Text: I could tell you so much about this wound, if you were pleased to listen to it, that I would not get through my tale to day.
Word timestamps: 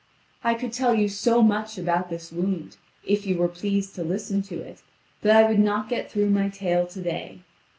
I 0.43 0.55
could 0.55 0.73
tell 0.73 0.95
you 0.95 1.07
so 1.07 1.43
much 1.43 1.77
about 1.77 2.09
this 2.09 2.31
wound, 2.31 2.77
if 3.05 3.27
you 3.27 3.37
were 3.37 3.47
pleased 3.47 3.93
to 3.93 4.03
listen 4.03 4.41
to 4.41 4.55
it, 4.59 4.81
that 5.21 5.35
I 5.35 5.47
would 5.47 5.59
not 5.59 5.89
get 5.89 6.09
through 6.09 6.31
my 6.31 6.49
tale 6.49 6.87
to 6.87 7.01
day. 7.03 7.41